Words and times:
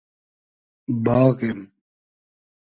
باغیم 1.03 1.59